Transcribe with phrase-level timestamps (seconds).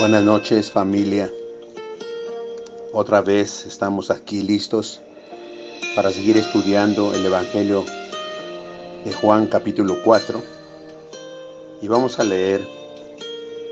[0.00, 1.30] Buenas noches familia.
[2.94, 5.02] Otra vez estamos aquí listos
[5.94, 7.84] para seguir estudiando el Evangelio
[9.04, 10.42] de Juan capítulo 4
[11.82, 12.66] y vamos a leer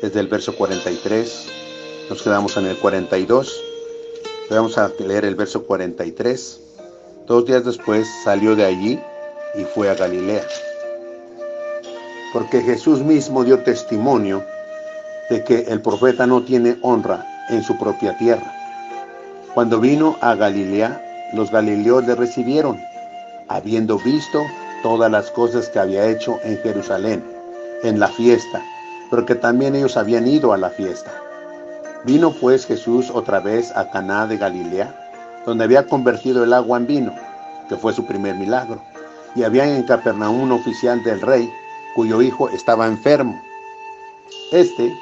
[0.00, 1.46] desde el verso 43,
[2.08, 3.60] nos quedamos en el 42,
[4.48, 6.60] vamos a leer el verso 43.
[7.26, 8.98] Dos días después salió de allí
[9.56, 10.46] y fue a Galilea,
[12.32, 14.42] porque Jesús mismo dio testimonio
[15.30, 18.52] de que el profeta no tiene honra en su propia tierra.
[19.54, 21.00] Cuando vino a Galilea,
[21.32, 22.80] los galileos le recibieron,
[23.48, 24.40] habiendo visto
[24.82, 27.24] todas las cosas que había hecho en Jerusalén,
[27.82, 28.62] en la fiesta,
[29.10, 31.12] porque también ellos habían ido a la fiesta.
[32.04, 34.94] Vino pues Jesús otra vez a Caná de Galilea,
[35.46, 37.14] donde había convertido el agua en vino,
[37.68, 38.82] que fue su primer milagro.
[39.34, 41.50] Y había en Capernaum un oficial del rey,
[41.94, 43.40] cuyo hijo estaba enfermo.
[44.52, 44.92] Este,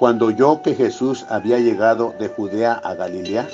[0.00, 3.46] cuando oyó que Jesús había llegado de Judea a Galilea,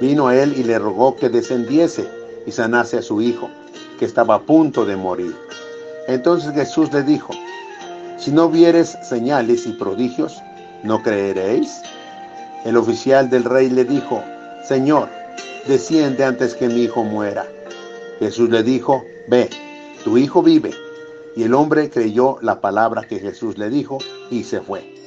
[0.00, 2.08] vino a él y le rogó que descendiese
[2.46, 3.50] y sanase a su hijo,
[3.98, 5.34] que estaba a punto de morir.
[6.06, 7.32] Entonces Jesús le dijo,
[8.18, 10.40] si no vieres señales y prodigios,
[10.84, 11.82] ¿no creeréis?
[12.64, 14.22] El oficial del rey le dijo,
[14.68, 15.08] Señor,
[15.66, 17.44] desciende antes que mi hijo muera.
[18.20, 19.50] Jesús le dijo, ve,
[20.04, 20.70] tu hijo vive.
[21.34, 23.98] Y el hombre creyó la palabra que Jesús le dijo
[24.30, 24.99] y se fue.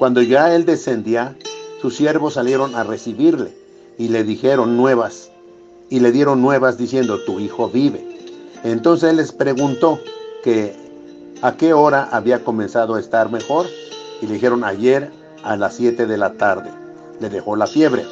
[0.00, 1.36] Cuando ya él descendía,
[1.82, 3.52] sus siervos salieron a recibirle
[3.98, 5.30] y le dijeron nuevas,
[5.90, 8.02] y le dieron nuevas diciendo, tu hijo vive.
[8.64, 10.00] Entonces él les preguntó
[10.42, 10.74] que
[11.42, 13.66] a qué hora había comenzado a estar mejor,
[14.22, 15.10] y le dijeron ayer
[15.42, 16.70] a las 7 de la tarde.
[17.20, 18.06] Le dejó la fiebre.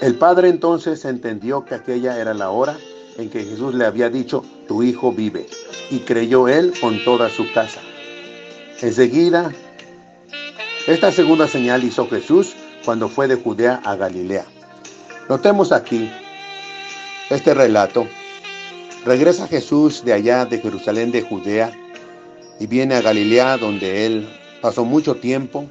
[0.00, 2.74] El padre entonces entendió que aquella era la hora
[3.18, 5.46] en que Jesús le había dicho, tu hijo vive,
[5.90, 7.82] y creyó él con toda su casa.
[8.80, 9.52] Enseguida
[10.86, 14.44] esta segunda señal hizo Jesús cuando fue de Judea a Galilea.
[15.28, 16.10] Notemos aquí
[17.28, 18.06] este relato.
[19.04, 21.72] Regresa Jesús de allá, de Jerusalén, de Judea,
[22.60, 24.28] y viene a Galilea, donde él
[24.60, 25.66] pasó mucho tiempo.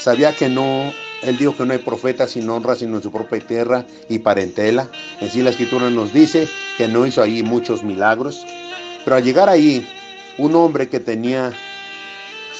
[0.00, 0.92] Sabía que no,
[1.22, 4.88] él dijo que no hay profeta sin honra, sino en su propia tierra y parentela.
[5.20, 6.48] En sí la escritura nos dice
[6.78, 8.44] que no hizo ahí muchos milagros.
[9.04, 9.86] Pero al llegar ahí,
[10.38, 11.52] un hombre que tenía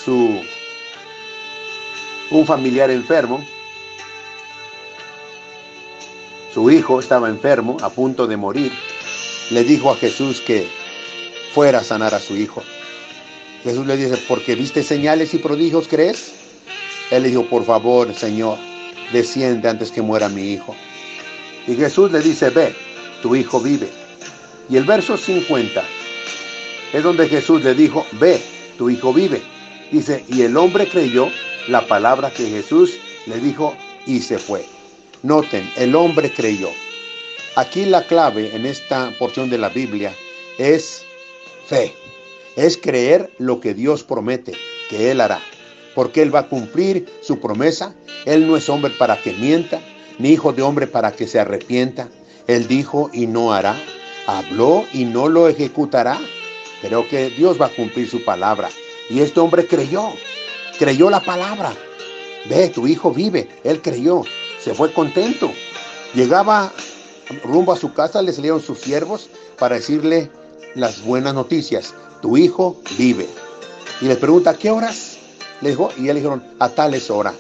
[0.04, 0.41] su
[2.32, 3.44] un familiar enfermo.
[6.53, 8.72] Su hijo estaba enfermo, a punto de morir.
[9.50, 10.66] Le dijo a Jesús que
[11.54, 12.62] fuera a sanar a su hijo.
[13.62, 16.32] Jesús le dice, porque viste señales y prodigios, ¿crees?
[17.10, 18.59] Él le dijo, por favor, Señor,
[19.12, 20.75] desciende antes que muera mi hijo.
[21.66, 22.75] Y Jesús le dice, ve,
[23.22, 23.88] tu hijo vive.
[24.69, 25.84] Y el verso 50
[26.93, 28.41] es donde Jesús le dijo, ve,
[28.78, 29.43] tu hijo vive.
[29.91, 31.28] Dice, y el hombre creyó
[31.69, 33.75] la palabra que Jesús le dijo
[34.06, 34.65] y se fue.
[35.23, 36.71] Noten, el hombre creyó.
[37.55, 40.15] Aquí la clave en esta porción de la Biblia
[40.59, 41.05] es
[41.67, 41.95] fe.
[42.56, 44.53] Es creer lo que Dios promete
[44.89, 45.41] que Él hará.
[45.95, 47.94] Porque Él va a cumplir su promesa.
[48.25, 49.81] Él no es hombre para que mienta,
[50.19, 52.09] ni hijo de hombre para que se arrepienta.
[52.47, 53.77] Él dijo y no hará.
[54.27, 56.19] Habló y no lo ejecutará.
[56.81, 58.71] Pero que Dios va a cumplir su palabra.
[59.09, 60.15] Y este hombre creyó
[60.78, 61.72] creyó la palabra.
[62.49, 63.49] Ve, tu hijo vive.
[63.65, 64.22] Él creyó,
[64.62, 65.53] se fue contento.
[66.15, 66.72] Llegaba
[67.44, 69.28] rumbo a su casa, le salieron sus siervos
[69.59, 70.31] para decirle
[70.75, 71.94] las buenas noticias.
[72.21, 73.28] Tu hijo vive.
[74.00, 75.19] Y le pregunta, ¿qué horas?
[75.61, 77.34] Le dijo, y él dijeron, a tales horas.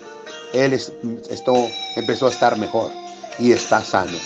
[0.52, 2.90] Él esto, empezó a estar mejor
[3.38, 4.16] y está sano.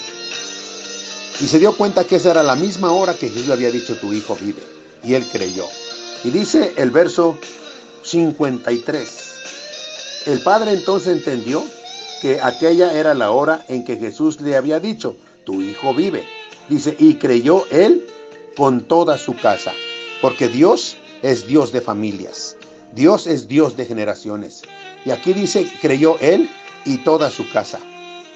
[1.40, 3.96] Y se dio cuenta que esa era la misma hora que Jesús le había dicho,
[3.96, 4.62] tu hijo vive.
[5.02, 5.66] Y él creyó.
[6.24, 7.38] Y dice el verso
[8.06, 9.34] 53.
[10.26, 11.64] El padre entonces entendió
[12.22, 16.24] que aquella era la hora en que Jesús le había dicho, tu hijo vive.
[16.68, 18.06] Dice, y creyó él
[18.56, 19.72] con toda su casa,
[20.20, 22.56] porque Dios es Dios de familias,
[22.94, 24.62] Dios es Dios de generaciones.
[25.04, 26.50] Y aquí dice, creyó él
[26.84, 27.78] y toda su casa.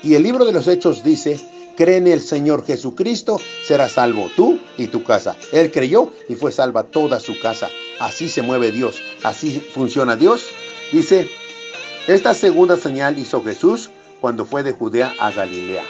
[0.03, 1.41] Y el libro de los Hechos dice,
[1.77, 5.37] cree en el Señor Jesucristo, será salvo tú y tu casa.
[5.53, 7.69] Él creyó y fue salva toda su casa.
[7.99, 10.47] Así se mueve Dios, así funciona Dios.
[10.93, 11.29] Dice,
[12.07, 13.91] esta segunda señal hizo Jesús
[14.21, 15.85] cuando fue de Judea a Galilea.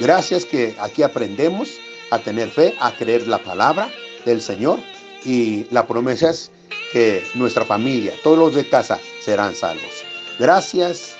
[0.00, 1.70] Gracias que aquí aprendemos
[2.10, 3.90] a tener fe, a creer la palabra
[4.24, 4.78] del Señor
[5.24, 6.50] y la promesa es
[6.92, 10.04] que nuestra familia, todos los de casa serán salvos.
[10.38, 11.16] Gracias,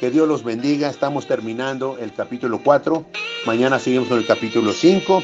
[0.00, 0.90] que Dios los bendiga.
[0.90, 3.06] Estamos terminando el capítulo 4.
[3.46, 5.22] Mañana seguimos con el capítulo 5.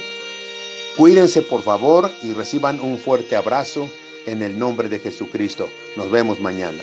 [1.01, 3.89] Cuídense por favor y reciban un fuerte abrazo
[4.27, 5.67] en el nombre de Jesucristo.
[5.97, 6.83] Nos vemos mañana.